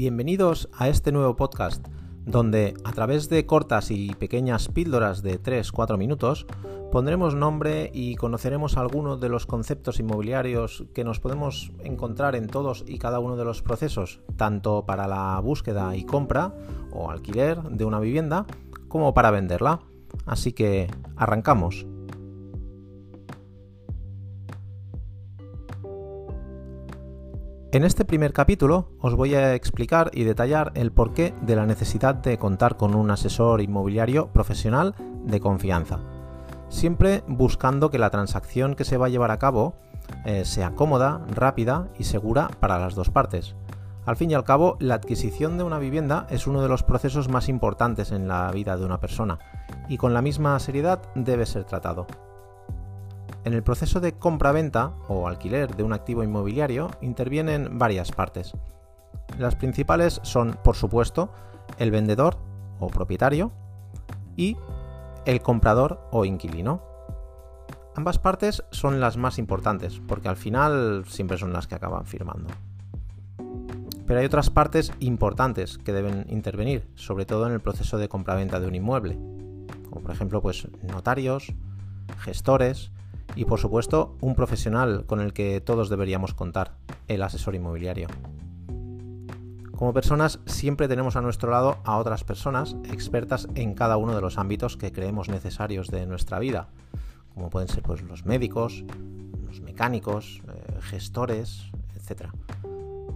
Bienvenidos 0.00 0.70
a 0.72 0.88
este 0.88 1.12
nuevo 1.12 1.36
podcast, 1.36 1.86
donde 2.24 2.72
a 2.84 2.92
través 2.92 3.28
de 3.28 3.44
cortas 3.44 3.90
y 3.90 4.14
pequeñas 4.14 4.68
píldoras 4.68 5.22
de 5.22 5.38
3-4 5.38 5.98
minutos 5.98 6.46
pondremos 6.90 7.34
nombre 7.34 7.90
y 7.92 8.14
conoceremos 8.14 8.78
algunos 8.78 9.20
de 9.20 9.28
los 9.28 9.44
conceptos 9.44 10.00
inmobiliarios 10.00 10.86
que 10.94 11.04
nos 11.04 11.20
podemos 11.20 11.72
encontrar 11.84 12.34
en 12.34 12.46
todos 12.46 12.82
y 12.88 12.96
cada 12.96 13.18
uno 13.18 13.36
de 13.36 13.44
los 13.44 13.60
procesos, 13.60 14.20
tanto 14.36 14.86
para 14.86 15.06
la 15.06 15.38
búsqueda 15.40 15.94
y 15.94 16.04
compra 16.04 16.54
o 16.92 17.10
alquiler 17.10 17.60
de 17.60 17.84
una 17.84 18.00
vivienda 18.00 18.46
como 18.88 19.12
para 19.12 19.30
venderla. 19.30 19.80
Así 20.24 20.54
que 20.54 20.90
arrancamos. 21.14 21.84
En 27.72 27.84
este 27.84 28.04
primer 28.04 28.32
capítulo 28.32 28.88
os 29.00 29.14
voy 29.14 29.36
a 29.36 29.54
explicar 29.54 30.10
y 30.12 30.24
detallar 30.24 30.72
el 30.74 30.90
porqué 30.90 31.32
de 31.42 31.54
la 31.54 31.66
necesidad 31.66 32.16
de 32.16 32.36
contar 32.36 32.76
con 32.76 32.96
un 32.96 33.12
asesor 33.12 33.60
inmobiliario 33.60 34.32
profesional 34.32 34.96
de 35.24 35.38
confianza, 35.38 36.00
siempre 36.68 37.22
buscando 37.28 37.88
que 37.88 38.00
la 38.00 38.10
transacción 38.10 38.74
que 38.74 38.84
se 38.84 38.96
va 38.96 39.06
a 39.06 39.08
llevar 39.08 39.30
a 39.30 39.38
cabo 39.38 39.76
eh, 40.24 40.44
sea 40.44 40.74
cómoda, 40.74 41.24
rápida 41.32 41.86
y 41.96 42.04
segura 42.04 42.50
para 42.58 42.80
las 42.80 42.96
dos 42.96 43.08
partes. 43.08 43.54
Al 44.04 44.16
fin 44.16 44.32
y 44.32 44.34
al 44.34 44.42
cabo, 44.42 44.76
la 44.80 44.94
adquisición 44.96 45.56
de 45.56 45.62
una 45.62 45.78
vivienda 45.78 46.26
es 46.28 46.48
uno 46.48 46.62
de 46.62 46.68
los 46.68 46.82
procesos 46.82 47.28
más 47.28 47.48
importantes 47.48 48.10
en 48.10 48.26
la 48.26 48.50
vida 48.50 48.76
de 48.76 48.84
una 48.84 48.98
persona 48.98 49.38
y 49.88 49.96
con 49.96 50.12
la 50.12 50.22
misma 50.22 50.58
seriedad 50.58 51.02
debe 51.14 51.46
ser 51.46 51.62
tratado. 51.62 52.08
En 53.44 53.54
el 53.54 53.62
proceso 53.62 54.00
de 54.00 54.12
compra-venta 54.12 54.92
o 55.08 55.26
alquiler 55.26 55.74
de 55.74 55.82
un 55.82 55.94
activo 55.94 56.22
inmobiliario 56.22 56.90
intervienen 57.00 57.78
varias 57.78 58.12
partes. 58.12 58.52
Las 59.38 59.56
principales 59.56 60.20
son, 60.22 60.58
por 60.62 60.76
supuesto, 60.76 61.30
el 61.78 61.90
vendedor 61.90 62.36
o 62.80 62.88
propietario 62.88 63.50
y 64.36 64.56
el 65.24 65.40
comprador 65.40 66.06
o 66.10 66.26
inquilino. 66.26 66.82
Ambas 67.96 68.18
partes 68.18 68.62
son 68.70 69.00
las 69.00 69.16
más 69.16 69.38
importantes 69.38 70.00
porque 70.06 70.28
al 70.28 70.36
final 70.36 71.04
siempre 71.06 71.38
son 71.38 71.52
las 71.52 71.66
que 71.66 71.74
acaban 71.74 72.04
firmando. 72.04 72.50
Pero 74.06 74.20
hay 74.20 74.26
otras 74.26 74.50
partes 74.50 74.92
importantes 75.00 75.78
que 75.78 75.92
deben 75.92 76.26
intervenir, 76.28 76.90
sobre 76.94 77.24
todo 77.24 77.46
en 77.46 77.52
el 77.52 77.60
proceso 77.60 77.96
de 77.96 78.08
compra-venta 78.08 78.60
de 78.60 78.66
un 78.66 78.74
inmueble, 78.74 79.18
como 79.88 80.02
por 80.02 80.10
ejemplo 80.10 80.42
pues 80.42 80.68
notarios, 80.82 81.54
gestores, 82.18 82.90
y 83.36 83.44
por 83.44 83.58
supuesto 83.58 84.16
un 84.20 84.34
profesional 84.34 85.04
con 85.06 85.20
el 85.20 85.32
que 85.32 85.60
todos 85.60 85.88
deberíamos 85.88 86.34
contar, 86.34 86.76
el 87.08 87.22
asesor 87.22 87.54
inmobiliario. 87.54 88.08
Como 89.80 89.94
personas 89.94 90.40
siempre 90.44 90.88
tenemos 90.88 91.16
a 91.16 91.22
nuestro 91.22 91.50
lado 91.50 91.78
a 91.84 91.96
otras 91.96 92.22
personas 92.22 92.76
expertas 92.92 93.48
en 93.54 93.72
cada 93.72 93.96
uno 93.96 94.14
de 94.14 94.20
los 94.20 94.36
ámbitos 94.36 94.76
que 94.76 94.92
creemos 94.92 95.30
necesarios 95.30 95.88
de 95.88 96.04
nuestra 96.04 96.38
vida, 96.38 96.68
como 97.32 97.48
pueden 97.48 97.68
ser 97.68 97.82
pues, 97.82 98.02
los 98.02 98.26
médicos, 98.26 98.84
los 99.46 99.62
mecánicos, 99.62 100.42
eh, 100.48 100.80
gestores, 100.82 101.70
etc. 101.94 102.28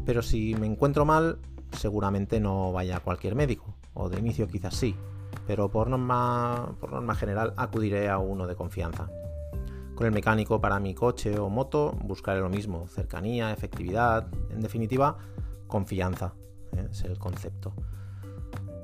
Pero 0.06 0.22
si 0.22 0.54
me 0.54 0.66
encuentro 0.66 1.04
mal, 1.04 1.38
seguramente 1.72 2.40
no 2.40 2.72
vaya 2.72 2.96
a 2.96 3.00
cualquier 3.00 3.34
médico, 3.34 3.74
o 3.92 4.08
de 4.08 4.18
inicio 4.18 4.48
quizás 4.48 4.74
sí, 4.74 4.96
pero 5.46 5.70
por 5.70 5.88
norma, 5.88 6.76
por 6.80 6.92
norma 6.92 7.14
general 7.14 7.52
acudiré 7.58 8.08
a 8.08 8.16
uno 8.16 8.46
de 8.46 8.56
confianza. 8.56 9.10
Con 9.94 10.06
el 10.08 10.12
mecánico 10.12 10.60
para 10.60 10.80
mi 10.80 10.92
coche 10.92 11.38
o 11.38 11.48
moto 11.48 11.96
buscaré 12.02 12.40
lo 12.40 12.48
mismo, 12.48 12.88
cercanía, 12.88 13.52
efectividad, 13.52 14.26
en 14.50 14.60
definitiva, 14.60 15.18
confianza, 15.68 16.34
¿eh? 16.76 16.88
es 16.90 17.04
el 17.04 17.16
concepto. 17.18 17.72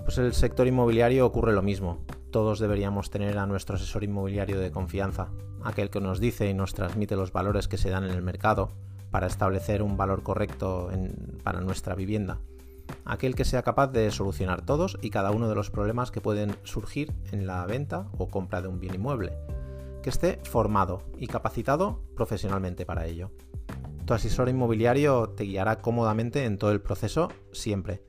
Pues 0.05 0.19
el 0.19 0.33
sector 0.35 0.69
inmobiliario 0.69 1.27
ocurre 1.27 1.53
lo 1.53 1.63
mismo. 1.63 1.99
Todos 2.31 2.61
deberíamos 2.61 3.11
tener 3.11 3.39
a 3.39 3.47
nuestro 3.47 3.75
asesor 3.75 4.05
inmobiliario 4.05 4.61
de 4.61 4.71
confianza, 4.71 5.31
aquel 5.65 5.91
que 5.91 6.01
nos 6.01 6.21
dice 6.21 6.49
y 6.49 6.55
nos 6.55 6.75
transmite 6.75 7.17
los 7.17 7.33
valores 7.33 7.67
que 7.67 7.77
se 7.77 7.91
dan 7.91 8.05
en 8.05 8.13
el 8.13 8.23
mercado 8.23 8.71
para 9.11 9.27
establecer 9.27 9.83
un 9.83 9.97
valor 9.97 10.23
correcto 10.23 10.91
para 11.43 11.61
nuestra 11.61 11.97
vivienda. 11.97 12.39
Aquel 13.05 13.35
que 13.35 13.45
sea 13.45 13.63
capaz 13.63 13.89
de 13.89 14.13
solucionar 14.13 14.65
todos 14.65 14.97
y 15.03 15.11
cada 15.11 15.33
uno 15.33 15.49
de 15.49 15.57
los 15.57 15.71
problemas 15.71 16.13
que 16.13 16.21
pueden 16.21 16.55
surgir 16.63 17.13
en 17.33 17.49
la 17.49 17.67
venta 17.67 18.07
o 18.17 18.29
compra 18.29 18.63
de 18.63 18.69
un 18.69 18.79
bien 18.79 18.95
inmueble 18.95 19.33
que 20.03 20.11
esté 20.11 20.41
formado 20.45 21.03
y 21.19 21.27
capacitado 21.27 22.03
profesionalmente 22.17 22.87
para 22.87 23.07
ello. 23.07 23.31
Tu 24.05 24.15
asesor 24.15 24.49
inmobiliario 24.49 25.31
te 25.31 25.45
guiará 25.45 25.81
cómodamente 25.81 26.45
en 26.45 26.59
todo 26.59 26.73
el 26.73 26.81
proceso 26.81 27.29
siempre 27.53 28.03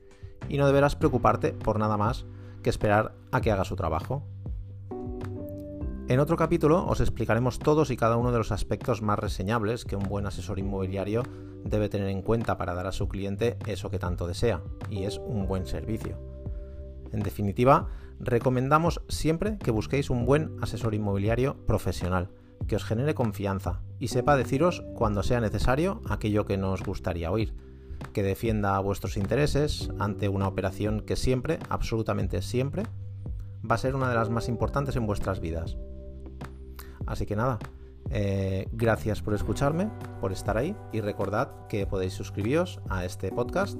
y 0.48 0.58
no 0.58 0.66
deberás 0.66 0.96
preocuparte 0.96 1.52
por 1.52 1.78
nada 1.78 1.96
más 1.96 2.26
que 2.62 2.70
esperar 2.70 3.14
a 3.30 3.40
que 3.40 3.52
haga 3.52 3.64
su 3.64 3.76
trabajo. 3.76 4.24
En 6.08 6.20
otro 6.20 6.36
capítulo 6.36 6.84
os 6.86 7.00
explicaremos 7.00 7.58
todos 7.58 7.90
y 7.90 7.96
cada 7.96 8.16
uno 8.16 8.32
de 8.32 8.38
los 8.38 8.52
aspectos 8.52 9.02
más 9.02 9.18
reseñables 9.18 9.84
que 9.84 9.96
un 9.96 10.02
buen 10.02 10.26
asesor 10.26 10.58
inmobiliario 10.58 11.22
debe 11.64 11.88
tener 11.88 12.08
en 12.08 12.22
cuenta 12.22 12.58
para 12.58 12.74
dar 12.74 12.86
a 12.86 12.92
su 12.92 13.08
cliente 13.08 13.56
eso 13.66 13.88
que 13.88 13.98
tanto 13.98 14.26
desea, 14.26 14.62
y 14.90 15.04
es 15.04 15.18
un 15.18 15.46
buen 15.46 15.64
servicio. 15.64 16.31
En 17.12 17.20
definitiva, 17.20 17.88
recomendamos 18.18 19.02
siempre 19.08 19.58
que 19.58 19.70
busquéis 19.70 20.10
un 20.10 20.24
buen 20.24 20.56
asesor 20.62 20.94
inmobiliario 20.94 21.56
profesional, 21.66 22.30
que 22.66 22.76
os 22.76 22.84
genere 22.84 23.14
confianza 23.14 23.80
y 23.98 24.08
sepa 24.08 24.36
deciros 24.36 24.84
cuando 24.94 25.22
sea 25.22 25.40
necesario 25.40 26.00
aquello 26.08 26.46
que 26.46 26.56
nos 26.56 26.82
gustaría 26.82 27.30
oír, 27.30 27.54
que 28.12 28.22
defienda 28.22 28.78
vuestros 28.80 29.16
intereses 29.16 29.90
ante 29.98 30.28
una 30.28 30.48
operación 30.48 31.00
que 31.00 31.16
siempre, 31.16 31.58
absolutamente 31.68 32.42
siempre, 32.42 32.84
va 33.68 33.74
a 33.74 33.78
ser 33.78 33.94
una 33.94 34.08
de 34.08 34.14
las 34.14 34.30
más 34.30 34.48
importantes 34.48 34.96
en 34.96 35.06
vuestras 35.06 35.40
vidas. 35.40 35.76
Así 37.06 37.26
que 37.26 37.36
nada, 37.36 37.58
eh, 38.10 38.68
gracias 38.72 39.22
por 39.22 39.34
escucharme, 39.34 39.90
por 40.20 40.32
estar 40.32 40.56
ahí 40.56 40.76
y 40.92 41.00
recordad 41.00 41.66
que 41.68 41.86
podéis 41.86 42.12
suscribiros 42.12 42.80
a 42.88 43.04
este 43.04 43.30
podcast 43.30 43.78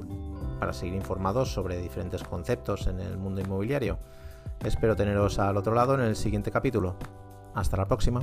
para 0.62 0.72
seguir 0.72 0.94
informados 0.94 1.52
sobre 1.52 1.76
diferentes 1.78 2.22
conceptos 2.22 2.86
en 2.86 3.00
el 3.00 3.16
mundo 3.16 3.40
inmobiliario. 3.40 3.98
Espero 4.64 4.94
teneros 4.94 5.40
al 5.40 5.56
otro 5.56 5.74
lado 5.74 5.94
en 5.94 6.02
el 6.02 6.14
siguiente 6.14 6.52
capítulo. 6.52 6.94
Hasta 7.52 7.76
la 7.76 7.86
próxima. 7.86 8.22